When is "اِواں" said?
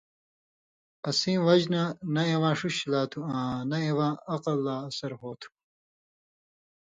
2.33-2.55, 3.87-4.13